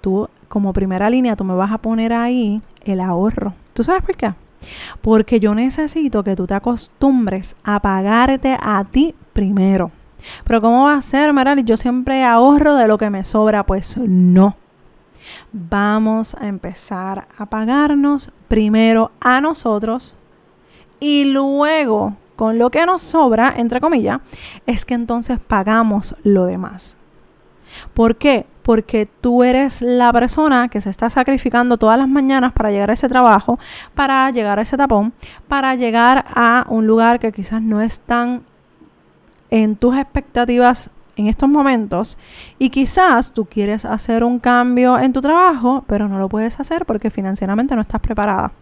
tú 0.00 0.28
como 0.48 0.72
primera 0.72 1.10
línea 1.10 1.36
tú 1.36 1.44
me 1.44 1.54
vas 1.54 1.72
a 1.72 1.78
poner 1.78 2.12
ahí 2.12 2.60
el 2.84 3.00
ahorro. 3.00 3.54
¿Tú 3.72 3.82
sabes 3.82 4.02
por 4.04 4.16
qué? 4.16 4.34
Porque 5.00 5.40
yo 5.40 5.54
necesito 5.54 6.22
que 6.22 6.36
tú 6.36 6.46
te 6.46 6.54
acostumbres 6.54 7.56
a 7.64 7.80
pagarte 7.80 8.56
a 8.60 8.84
ti 8.84 9.14
primero. 9.32 9.90
Pero 10.44 10.60
¿cómo 10.60 10.84
va 10.84 10.94
a 10.94 11.02
ser, 11.02 11.32
Merali? 11.32 11.64
Yo 11.64 11.76
siempre 11.76 12.24
ahorro 12.24 12.74
de 12.74 12.86
lo 12.86 12.98
que 12.98 13.10
me 13.10 13.24
sobra. 13.24 13.66
Pues 13.66 13.96
no. 13.96 14.56
Vamos 15.52 16.34
a 16.34 16.46
empezar 16.46 17.26
a 17.36 17.46
pagarnos 17.46 18.30
primero 18.48 19.10
a 19.20 19.40
nosotros 19.40 20.16
y 21.02 21.24
luego 21.24 22.14
con 22.36 22.58
lo 22.58 22.70
que 22.70 22.86
nos 22.86 23.02
sobra, 23.02 23.52
entre 23.56 23.80
comillas, 23.80 24.20
es 24.66 24.84
que 24.84 24.94
entonces 24.94 25.40
pagamos 25.40 26.14
lo 26.22 26.46
demás. 26.46 26.96
¿Por 27.92 28.14
qué? 28.14 28.46
Porque 28.62 29.08
tú 29.20 29.42
eres 29.42 29.82
la 29.82 30.12
persona 30.12 30.68
que 30.68 30.80
se 30.80 30.90
está 30.90 31.10
sacrificando 31.10 31.76
todas 31.76 31.98
las 31.98 32.08
mañanas 32.08 32.52
para 32.52 32.70
llegar 32.70 32.90
a 32.90 32.92
ese 32.92 33.08
trabajo, 33.08 33.58
para 33.96 34.30
llegar 34.30 34.60
a 34.60 34.62
ese 34.62 34.76
tapón, 34.76 35.12
para 35.48 35.74
llegar 35.74 36.24
a 36.32 36.66
un 36.68 36.86
lugar 36.86 37.18
que 37.18 37.32
quizás 37.32 37.60
no 37.60 37.80
es 37.80 37.98
tan 37.98 38.44
en 39.50 39.74
tus 39.74 39.96
expectativas 39.96 40.88
en 41.16 41.26
estos 41.26 41.48
momentos 41.48 42.16
y 42.60 42.70
quizás 42.70 43.32
tú 43.32 43.44
quieres 43.44 43.84
hacer 43.84 44.22
un 44.22 44.38
cambio 44.38 45.00
en 45.00 45.12
tu 45.12 45.20
trabajo, 45.20 45.84
pero 45.88 46.06
no 46.06 46.20
lo 46.20 46.28
puedes 46.28 46.60
hacer 46.60 46.86
porque 46.86 47.10
financieramente 47.10 47.74
no 47.74 47.80
estás 47.80 48.00
preparada. 48.00 48.52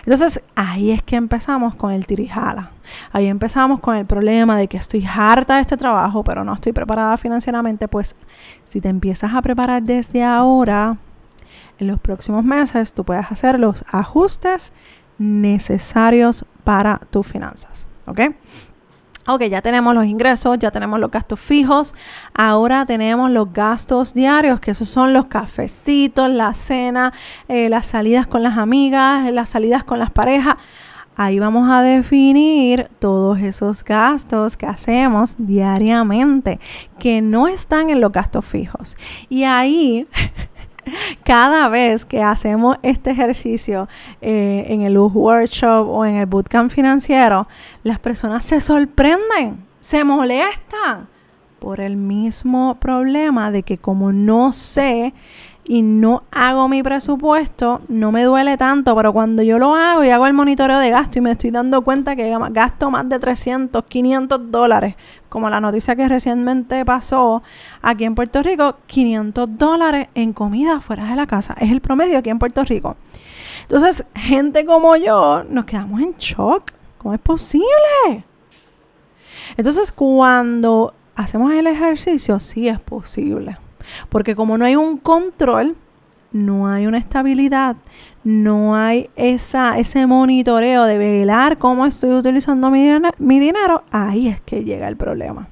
Entonces 0.00 0.42
ahí 0.54 0.90
es 0.90 1.02
que 1.02 1.16
empezamos 1.16 1.74
con 1.74 1.92
el 1.92 2.06
tirijala. 2.06 2.70
Ahí 3.12 3.26
empezamos 3.26 3.80
con 3.80 3.96
el 3.96 4.06
problema 4.06 4.56
de 4.56 4.68
que 4.68 4.76
estoy 4.76 5.06
harta 5.06 5.56
de 5.56 5.62
este 5.62 5.76
trabajo, 5.76 6.24
pero 6.24 6.44
no 6.44 6.54
estoy 6.54 6.72
preparada 6.72 7.16
financieramente. 7.16 7.88
Pues 7.88 8.16
si 8.64 8.80
te 8.80 8.88
empiezas 8.88 9.34
a 9.34 9.42
preparar 9.42 9.82
desde 9.82 10.24
ahora, 10.24 10.96
en 11.78 11.86
los 11.86 12.00
próximos 12.00 12.44
meses 12.44 12.92
tú 12.92 13.04
puedes 13.04 13.30
hacer 13.30 13.58
los 13.58 13.84
ajustes 13.90 14.72
necesarios 15.18 16.44
para 16.64 16.98
tus 17.10 17.26
finanzas. 17.26 17.86
¿Ok? 18.06 18.20
Ok, 19.30 19.42
ya 19.42 19.60
tenemos 19.60 19.94
los 19.94 20.06
ingresos, 20.06 20.58
ya 20.58 20.70
tenemos 20.70 20.98
los 20.98 21.10
gastos 21.10 21.38
fijos, 21.38 21.94
ahora 22.32 22.86
tenemos 22.86 23.30
los 23.30 23.52
gastos 23.52 24.14
diarios, 24.14 24.58
que 24.58 24.70
esos 24.70 24.88
son 24.88 25.12
los 25.12 25.26
cafecitos, 25.26 26.30
la 26.30 26.54
cena, 26.54 27.12
eh, 27.46 27.68
las 27.68 27.84
salidas 27.84 28.26
con 28.26 28.42
las 28.42 28.56
amigas, 28.56 29.30
las 29.30 29.50
salidas 29.50 29.84
con 29.84 29.98
las 29.98 30.10
parejas. 30.10 30.54
Ahí 31.14 31.38
vamos 31.40 31.68
a 31.70 31.82
definir 31.82 32.88
todos 33.00 33.38
esos 33.40 33.84
gastos 33.84 34.56
que 34.56 34.64
hacemos 34.64 35.34
diariamente, 35.36 36.58
que 36.98 37.20
no 37.20 37.48
están 37.48 37.90
en 37.90 38.00
los 38.00 38.12
gastos 38.12 38.46
fijos. 38.46 38.96
Y 39.28 39.44
ahí 39.44 40.06
cada 41.24 41.68
vez 41.68 42.04
que 42.04 42.22
hacemos 42.22 42.76
este 42.82 43.10
ejercicio 43.10 43.88
eh, 44.20 44.66
en 44.68 44.82
el 44.82 44.98
workshop 44.98 45.88
o 45.88 46.04
en 46.04 46.16
el 46.16 46.26
bootcamp 46.26 46.70
financiero, 46.70 47.48
las 47.82 47.98
personas 47.98 48.44
se 48.44 48.60
sorprenden, 48.60 49.64
se 49.80 50.04
molestan 50.04 51.08
por 51.58 51.80
el 51.80 51.96
mismo 51.96 52.76
problema 52.76 53.50
de 53.50 53.62
que 53.62 53.78
como 53.78 54.12
no 54.12 54.52
sé 54.52 55.12
y 55.70 55.82
no 55.82 56.22
hago 56.30 56.66
mi 56.66 56.82
presupuesto, 56.82 57.82
no 57.88 58.10
me 58.10 58.24
duele 58.24 58.56
tanto, 58.56 58.96
pero 58.96 59.12
cuando 59.12 59.42
yo 59.42 59.58
lo 59.58 59.74
hago 59.74 60.02
y 60.02 60.08
hago 60.08 60.26
el 60.26 60.32
monitoreo 60.32 60.78
de 60.78 60.88
gasto 60.88 61.18
y 61.18 61.22
me 61.22 61.30
estoy 61.30 61.50
dando 61.50 61.82
cuenta 61.82 62.16
que 62.16 62.34
gasto 62.50 62.90
más 62.90 63.06
de 63.06 63.18
300, 63.18 63.84
500 63.84 64.50
dólares, 64.50 64.94
como 65.28 65.50
la 65.50 65.60
noticia 65.60 65.94
que 65.94 66.08
recientemente 66.08 66.82
pasó 66.86 67.42
aquí 67.82 68.04
en 68.04 68.14
Puerto 68.14 68.42
Rico, 68.42 68.76
500 68.86 69.58
dólares 69.58 70.08
en 70.14 70.32
comida 70.32 70.80
fuera 70.80 71.04
de 71.04 71.16
la 71.16 71.26
casa. 71.26 71.54
Es 71.60 71.70
el 71.70 71.82
promedio 71.82 72.18
aquí 72.18 72.30
en 72.30 72.38
Puerto 72.38 72.64
Rico. 72.64 72.96
Entonces, 73.62 74.06
gente 74.14 74.64
como 74.64 74.96
yo, 74.96 75.44
nos 75.44 75.66
quedamos 75.66 76.00
en 76.00 76.14
shock. 76.16 76.72
¿Cómo 76.96 77.12
es 77.12 77.20
posible? 77.20 78.24
Entonces, 79.58 79.92
cuando 79.92 80.94
hacemos 81.14 81.52
el 81.52 81.66
ejercicio, 81.66 82.38
sí 82.38 82.68
es 82.68 82.80
posible. 82.80 83.58
Porque 84.08 84.34
como 84.34 84.58
no 84.58 84.64
hay 84.64 84.76
un 84.76 84.98
control, 84.98 85.76
no 86.32 86.68
hay 86.68 86.86
una 86.86 86.98
estabilidad, 86.98 87.76
no 88.24 88.76
hay 88.76 89.08
esa, 89.16 89.78
ese 89.78 90.06
monitoreo 90.06 90.84
de 90.84 90.98
velar 90.98 91.58
cómo 91.58 91.86
estoy 91.86 92.10
utilizando 92.10 92.70
mi, 92.70 92.86
mi 93.18 93.38
dinero, 93.38 93.82
ahí 93.90 94.28
es 94.28 94.40
que 94.40 94.64
llega 94.64 94.88
el 94.88 94.96
problema. 94.96 95.48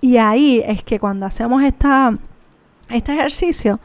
Y 0.00 0.18
ahí 0.18 0.62
es 0.66 0.82
que 0.82 0.98
cuando 0.98 1.26
hacemos 1.26 1.62
esta, 1.62 2.16
este 2.90 3.14
ejercicio, 3.14 3.80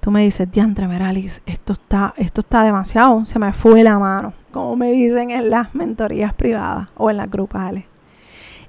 tú 0.00 0.10
me 0.10 0.22
dices, 0.22 0.50
Diantre 0.50 0.86
Meralis, 0.86 1.42
esto 1.46 1.72
está, 1.72 2.14
esto 2.16 2.42
está 2.42 2.62
demasiado, 2.62 3.24
se 3.24 3.38
me 3.38 3.52
fue 3.52 3.82
la 3.82 3.98
mano, 3.98 4.34
como 4.52 4.76
me 4.76 4.92
dicen 4.92 5.30
en 5.30 5.50
las 5.50 5.74
mentorías 5.74 6.34
privadas 6.34 6.88
o 6.96 7.10
en 7.10 7.16
las 7.16 7.30
grupales. 7.30 7.84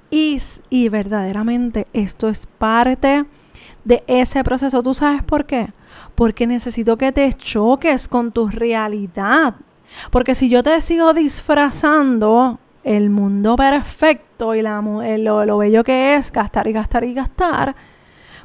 Y, 0.10 0.40
y 0.70 0.88
verdaderamente 0.88 1.88
esto 1.92 2.30
es 2.30 2.46
parte 2.46 3.26
de 3.86 4.04
ese 4.08 4.44
proceso. 4.44 4.84
¿Tú 4.84 4.94
sabes 4.94 5.24
por 5.24 5.46
qué? 5.46 5.72
Porque 6.16 6.46
necesito 6.46 6.98
que 6.98 7.14
te 7.14 7.32
choques 7.34 8.10
con 8.10 8.32
tu 8.32 8.50
realidad. 8.50 9.56
Porque 10.12 10.36
si 10.36 10.50
yo 10.50 10.62
te 10.62 10.82
sigo 10.82 11.14
disfrazando 11.14 12.60
el 12.84 13.10
mundo 13.10 13.56
perfecto 13.56 14.54
y 14.54 14.62
la, 14.62 14.82
lo, 14.82 15.46
lo 15.46 15.58
bello 15.58 15.84
que 15.84 16.16
es 16.16 16.32
gastar 16.32 16.68
y 16.68 16.74
gastar 16.74 17.04
y 17.06 17.14
gastar, 17.14 17.76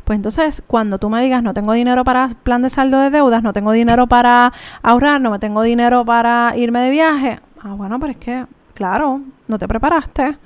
pues 0.04 0.16
entonces 0.16 0.62
cuando 0.66 0.98
tú 0.98 1.10
me 1.10 1.22
digas 1.22 1.42
no 1.42 1.52
tengo 1.52 1.72
dinero 1.72 2.04
para 2.04 2.28
plan 2.28 2.62
de 2.62 2.70
saldo 2.70 2.98
de 3.00 3.10
deudas, 3.10 3.42
no 3.42 3.52
tengo 3.52 3.72
dinero 3.72 4.06
para 4.06 4.52
ahorrar, 4.82 5.20
no 5.20 5.38
tengo 5.38 5.62
dinero 5.62 6.04
para 6.04 6.54
irme 6.56 6.80
de 6.80 6.90
viaje, 6.90 7.40
ah 7.62 7.74
bueno, 7.74 7.98
pero 8.00 8.12
es 8.12 8.18
que, 8.18 8.46
claro, 8.74 9.20
no 9.46 9.58
te 9.58 9.68
preparaste 9.68 10.38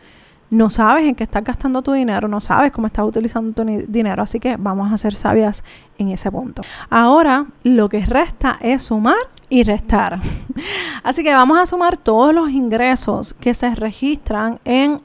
no 0.55 0.71
sabes 0.71 1.09
en 1.09 1.17
qué 1.17 1.25
estás 1.25 1.43
gastando 1.43 1.83
tu 1.83 1.93
dinero, 1.93 2.29
no 2.29 2.41
sabes 2.41 2.71
cómo 2.71 2.87
estás 2.87 3.05
utilizando 3.05 3.53
tu 3.53 3.69
dinero, 3.89 4.23
así 4.23 4.39
que 4.39 4.57
vamos 4.57 4.93
a 4.93 4.97
ser 4.97 5.17
sabias 5.17 5.65
en 5.99 6.11
ese 6.11 6.31
punto. 6.31 6.63
Ahora 6.91 7.47
lo 7.65 7.89
que 7.89 8.07
resta 8.07 8.59
es 8.61 8.85
sumar 8.85 9.17
y 9.49 9.65
restar. 9.65 10.21
Así 11.03 11.23
que 11.23 11.33
vamos 11.33 11.59
a 11.59 11.67
sumar 11.67 11.97
todos 11.97 12.35
los 12.35 12.51
ingresos 12.51 13.35
que 13.35 13.53
se 13.53 13.75
registran 13.75 14.59
en 14.65 15.03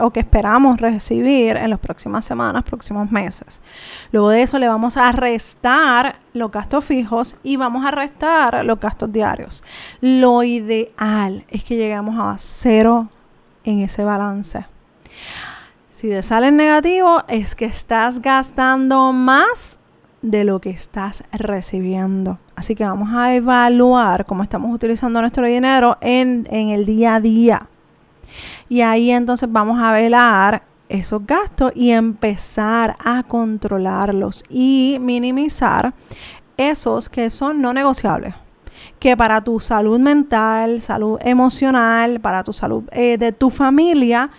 o 0.00 0.10
que 0.10 0.20
esperamos 0.20 0.80
recibir 0.80 1.56
en 1.56 1.70
las 1.70 1.78
próximas 1.78 2.24
semanas, 2.24 2.64
próximos 2.64 3.10
meses. 3.10 3.60
Luego 4.10 4.30
de 4.30 4.42
eso 4.42 4.58
le 4.58 4.68
vamos 4.68 4.96
a 4.96 5.12
restar 5.12 6.16
los 6.32 6.50
gastos 6.50 6.84
fijos 6.84 7.36
y 7.42 7.56
vamos 7.56 7.84
a 7.84 7.90
restar 7.90 8.64
los 8.64 8.80
gastos 8.80 9.12
diarios. 9.12 9.62
Lo 10.00 10.42
ideal 10.42 11.44
es 11.48 11.62
que 11.62 11.76
lleguemos 11.76 12.16
a 12.18 12.36
cero 12.38 13.08
en 13.64 13.80
ese 13.80 14.02
balance. 14.02 14.73
Si 15.90 16.08
te 16.08 16.22
sale 16.22 16.50
negativo, 16.50 17.22
es 17.28 17.54
que 17.54 17.66
estás 17.66 18.20
gastando 18.20 19.12
más 19.12 19.78
de 20.22 20.44
lo 20.44 20.60
que 20.60 20.70
estás 20.70 21.22
recibiendo. 21.32 22.38
Así 22.56 22.74
que 22.74 22.84
vamos 22.84 23.10
a 23.12 23.34
evaluar 23.34 24.26
cómo 24.26 24.42
estamos 24.42 24.74
utilizando 24.74 25.20
nuestro 25.20 25.46
dinero 25.46 25.98
en, 26.00 26.48
en 26.50 26.70
el 26.70 26.86
día 26.86 27.16
a 27.16 27.20
día. 27.20 27.68
Y 28.68 28.80
ahí 28.80 29.10
entonces 29.10 29.50
vamos 29.52 29.80
a 29.80 29.92
velar 29.92 30.62
esos 30.88 31.26
gastos 31.26 31.72
y 31.74 31.90
empezar 31.90 32.96
a 33.04 33.22
controlarlos 33.22 34.44
y 34.48 34.98
minimizar 35.00 35.94
esos 36.56 37.08
que 37.08 37.30
son 37.30 37.60
no 37.60 37.72
negociables 37.72 38.34
que 38.98 39.16
para 39.16 39.42
tu 39.42 39.60
salud 39.60 39.98
mental, 39.98 40.80
salud 40.80 41.18
emocional, 41.22 42.20
para 42.20 42.42
tu 42.42 42.52
salud 42.52 42.84
eh, 42.92 43.18
de 43.18 43.32
tu 43.32 43.50
familia, 43.50 44.30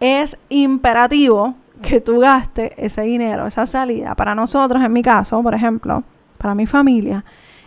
es 0.00 0.38
imperativo 0.48 1.54
que 1.82 2.00
tú 2.00 2.18
gastes 2.18 2.72
ese 2.76 3.02
dinero, 3.02 3.46
esa 3.46 3.66
salida. 3.66 4.14
Para 4.14 4.34
nosotros, 4.34 4.82
en 4.82 4.92
mi 4.92 5.02
caso, 5.02 5.42
por 5.42 5.54
ejemplo, 5.54 6.02
para 6.38 6.54
mi 6.54 6.66
familia, 6.66 7.24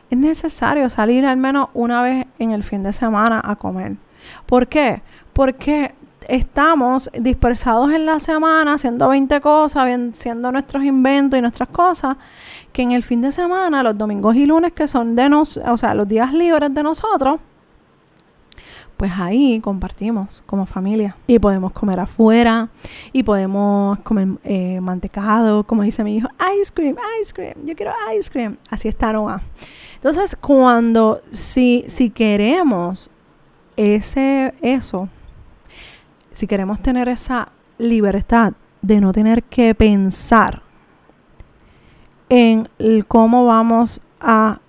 es 0.10 0.18
necesario 0.18 0.90
salir 0.90 1.26
al 1.26 1.38
menos 1.38 1.70
una 1.74 2.02
vez 2.02 2.28
en 2.40 2.52
el 2.52 2.64
fin 2.64 2.84
de 2.84 2.94
semana 2.94 3.42
a 3.44 3.56
comer. 3.56 3.96
¿Por 4.46 4.68
qué? 4.68 5.02
Porque 5.34 5.94
estamos 6.28 7.10
dispersados 7.20 7.92
en 7.92 8.06
la 8.06 8.20
semana 8.20 8.74
haciendo 8.74 9.10
20 9.10 9.42
cosas, 9.42 9.88
haciendo 9.88 10.52
nuestros 10.52 10.84
inventos 10.84 11.38
y 11.38 11.42
nuestras 11.42 11.70
cosas, 11.70 12.18
que 12.72 12.82
en 12.82 12.92
el 12.92 13.04
fin 13.04 13.22
de 13.22 13.32
semana, 13.32 13.84
los 13.84 13.98
domingos 13.98 14.36
y 14.36 14.46
lunes 14.46 14.74
que 14.74 14.88
son 14.88 15.16
de 15.16 15.30
nos, 15.30 15.58
o 15.58 15.78
sea, 15.78 15.94
los 15.94 16.08
días 16.08 16.34
libres 16.34 16.74
de 16.74 16.84
nosotros, 16.84 17.40
pues 19.04 19.20
ahí 19.20 19.60
compartimos 19.60 20.42
como 20.46 20.66
familia 20.66 21.18
y 21.28 21.38
podemos 21.38 21.74
comer 21.74 22.00
afuera 22.00 22.70
y 23.12 23.22
podemos 23.22 24.00
comer 24.00 24.30
eh, 24.46 24.80
mantecado, 24.80 25.66
como 25.66 25.84
dice 25.84 26.06
mi 26.06 26.16
hijo, 26.16 26.30
ice 26.58 26.72
cream, 26.74 26.96
ice 27.22 27.34
cream, 27.34 27.66
yo 27.66 27.76
quiero 27.76 27.92
ice 28.18 28.32
cream. 28.32 28.56
Así 28.70 28.88
está 28.88 29.12
Noah. 29.12 29.42
Entonces, 29.96 30.38
cuando, 30.38 31.20
si, 31.34 31.84
si 31.88 32.12
queremos 32.12 33.12
ese, 33.76 34.54
eso, 34.62 35.10
si 36.32 36.48
queremos 36.48 36.82
tener 36.82 37.10
esa 37.10 37.50
libertad 37.78 38.54
de 38.82 39.02
no 39.02 39.12
tener 39.12 39.44
que 39.44 39.76
pensar 39.76 40.62
en 42.30 42.70
cómo 43.10 43.48
vamos 43.48 44.00
a 44.22 44.62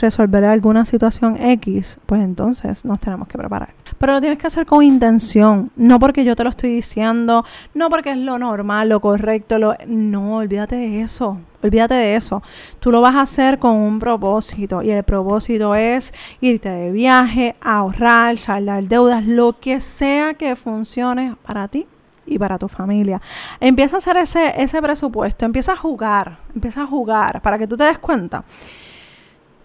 resolver 0.00 0.44
alguna 0.44 0.84
situación 0.84 1.36
X, 1.36 1.98
pues 2.06 2.22
entonces 2.22 2.84
nos 2.84 3.00
tenemos 3.00 3.28
que 3.28 3.38
preparar. 3.38 3.74
Pero 3.98 4.12
lo 4.12 4.20
tienes 4.20 4.38
que 4.38 4.46
hacer 4.46 4.66
con 4.66 4.82
intención, 4.82 5.70
no 5.76 5.98
porque 5.98 6.24
yo 6.24 6.36
te 6.36 6.44
lo 6.44 6.50
estoy 6.50 6.70
diciendo, 6.70 7.44
no 7.74 7.88
porque 7.88 8.12
es 8.12 8.18
lo 8.18 8.38
normal, 8.38 8.88
lo 8.88 9.00
correcto, 9.00 9.58
lo 9.58 9.74
no, 9.86 10.36
olvídate 10.36 10.76
de 10.76 11.02
eso. 11.02 11.38
Olvídate 11.62 11.94
de 11.94 12.14
eso. 12.14 12.42
Tú 12.78 12.90
lo 12.90 13.00
vas 13.00 13.14
a 13.14 13.22
hacer 13.22 13.58
con 13.58 13.76
un 13.76 13.98
propósito 13.98 14.82
y 14.82 14.90
el 14.90 15.02
propósito 15.02 15.74
es 15.74 16.12
irte 16.42 16.68
de 16.68 16.92
viaje, 16.92 17.56
ahorrar, 17.62 18.36
saldar 18.36 18.84
deudas, 18.84 19.24
lo 19.24 19.58
que 19.58 19.80
sea 19.80 20.34
que 20.34 20.56
funcione 20.56 21.36
para 21.42 21.68
ti 21.68 21.86
y 22.26 22.38
para 22.38 22.58
tu 22.58 22.68
familia. 22.68 23.20
Empieza 23.60 23.96
a 23.96 23.98
hacer 23.98 24.18
ese, 24.18 24.60
ese 24.62 24.82
presupuesto, 24.82 25.46
empieza 25.46 25.72
a 25.72 25.76
jugar, 25.76 26.38
empieza 26.54 26.82
a 26.82 26.86
jugar 26.86 27.40
para 27.40 27.58
que 27.58 27.66
tú 27.66 27.76
te 27.76 27.84
des 27.84 27.98
cuenta 27.98 28.44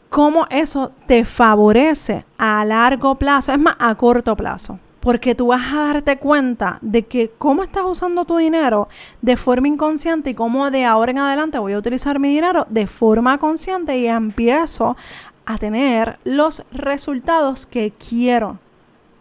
cómo 0.10 0.48
eso 0.50 0.92
te 1.06 1.24
favorece 1.24 2.26
a 2.38 2.66
largo 2.66 3.16
plazo, 3.16 3.52
es 3.52 3.60
más, 3.60 3.76
a 3.80 3.96
corto 3.96 4.36
plazo. 4.36 4.80
Porque 5.00 5.34
tú 5.34 5.48
vas 5.48 5.72
a 5.72 5.86
darte 5.86 6.18
cuenta 6.18 6.78
de 6.82 7.06
que 7.06 7.32
cómo 7.38 7.64
estás 7.64 7.84
usando 7.86 8.26
tu 8.26 8.36
dinero 8.36 8.90
de 9.22 9.38
forma 9.38 9.68
inconsciente 9.68 10.32
y 10.32 10.36
cómo 10.36 10.70
de 10.72 10.84
ahora 10.84 11.12
en 11.12 11.20
adelante 11.20 11.58
voy 11.58 11.72
a 11.72 11.78
utilizar 11.78 12.20
mi 12.20 12.28
dinero 12.28 12.68
de 12.70 12.86
forma 12.86 13.38
consciente 13.38 13.98
y 13.98 14.08
empiezo 14.08 14.98
a 15.46 15.58
tener 15.58 16.20
los 16.26 16.64
resultados 16.72 17.66
que 17.66 17.94
quiero. 17.94 18.60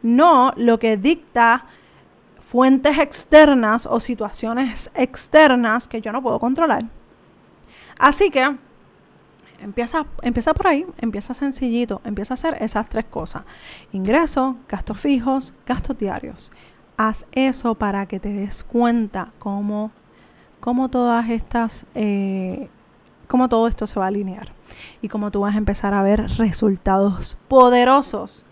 No 0.03 0.53
lo 0.57 0.81
que 0.81 0.97
dicta 0.97 1.65
fuentes 2.41 2.99
externas 2.99 3.87
o 3.87 4.01
situaciones 4.01 4.91
externas 4.95 5.87
que 5.87 6.01
yo 6.01 6.11
no 6.11 6.23
puedo 6.23 6.41
controlar. 6.41 6.87
Así 7.99 8.31
que 8.31 8.57
Empieza, 9.61 10.07
empieza 10.23 10.55
por 10.55 10.69
ahí, 10.69 10.87
empieza 10.99 11.35
sencillito, 11.35 12.01
empieza 12.05 12.35
a 12.35 12.37
hacer 12.37 12.57
esas 12.61 12.89
tres 12.89 13.07
cosas. 13.07 13.43
Ingresos, 13.93 14.55
gastos 14.69 14.99
fijos, 14.99 15.55
gastos 15.67 15.99
diarios. 15.99 16.53
Haz 16.97 17.27
eso 17.33 17.75
para 17.75 18.07
que 18.07 18.21
te 18.21 18.29
des 18.33 18.63
cuenta 18.63 19.33
cómo, 19.39 19.91
cómo 20.61 20.89
todas 20.89 21.29
estas, 21.31 21.87
eh, 21.95 22.69
cómo 23.27 23.49
todo 23.49 23.69
esto 23.69 23.87
se 23.87 23.99
va 23.99 24.07
a 24.07 24.09
alinear. 24.09 24.53
Y 25.03 25.09
cómo 25.09 25.31
tú 25.31 25.41
vas 25.41 25.55
a 25.55 25.59
empezar 25.59 25.95
a 25.95 26.03
ver 26.03 26.27
resultados 26.39 27.37
poderosos 27.49 28.47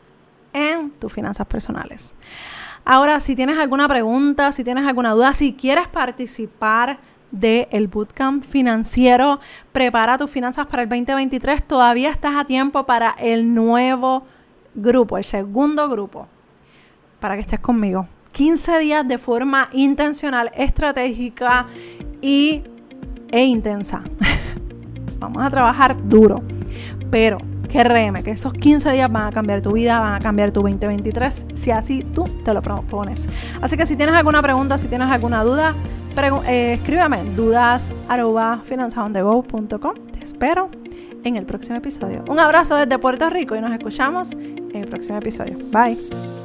en 0.53 0.91
tus 0.91 1.13
finanzas 1.13 1.47
personales. 1.47 2.17
Ahora, 2.85 3.21
si 3.21 3.35
tienes 3.35 3.59
alguna 3.59 3.89
pregunta, 3.89 4.53
si 4.53 4.63
tienes 4.65 4.87
alguna 4.87 5.11
duda, 5.11 5.33
si 5.33 5.55
quieres 5.55 5.89
participar 5.89 6.99
del 7.31 7.69
el 7.71 7.89
bootcamp 7.89 8.45
financiero. 8.45 9.41
Prepara 9.73 10.19
tus 10.19 10.31
finanzas 10.31 10.67
para 10.67 10.83
el 10.83 10.89
2023. 10.89 11.63
Todavía 11.65 12.11
estás 12.11 12.37
a 12.37 12.45
tiempo 12.45 12.85
para 12.87 13.15
el 13.19 13.55
nuevo 13.55 14.25
grupo, 14.75 15.19
el 15.19 15.25
segundo 15.25 15.89
grupo, 15.89 16.29
para 17.21 17.35
que 17.35 17.41
estés 17.41 17.61
conmigo. 17.61 18.07
15 18.33 18.79
días 18.81 19.09
de 19.09 19.17
forma 19.17 19.69
intencional, 19.73 20.51
estratégica 20.55 21.67
y, 22.21 22.63
e 23.31 23.45
intensa. 23.45 24.03
Vamos 25.19 25.43
a 25.43 25.49
trabajar 25.49 25.97
duro, 26.07 26.43
pero 27.11 27.39
créeme 27.67 28.23
que 28.23 28.33
esos 28.33 28.53
15 28.53 28.93
días 28.93 29.11
van 29.11 29.29
a 29.29 29.33
cambiar 29.33 29.63
tu 29.63 29.73
vida, 29.73 30.01
van 30.01 30.15
a 30.15 30.19
cambiar 30.19 30.53
tu 30.53 30.61
2023, 30.61 31.47
si 31.55 31.71
así 31.71 32.05
tú 32.15 32.25
te 32.45 32.53
lo 32.53 32.61
propones. 32.61 33.29
Así 33.61 33.77
que 33.77 33.87
si 33.87 33.97
tienes 33.97 34.15
alguna 34.15 34.43
pregunta, 34.43 34.77
si 34.77 34.89
tienes 34.89 35.09
alguna 35.09 35.43
duda, 35.43 35.75
eh, 36.47 36.75
escríbeme 36.75 37.25
dudas 37.37 37.93
arroba 38.09 38.63
Te 38.67 40.25
espero 40.25 40.71
en 41.25 41.37
el 41.37 41.45
próximo 41.45 41.77
episodio. 41.77 42.25
Un 42.29 42.39
abrazo 42.39 42.77
desde 42.77 42.99
Puerto 42.99 43.29
Rico 43.29 43.55
y 43.55 43.61
nos 43.61 43.73
escuchamos 43.73 44.33
en 44.33 44.77
el 44.77 44.89
próximo 44.89 45.19
episodio. 45.19 45.59
Bye. 45.71 46.36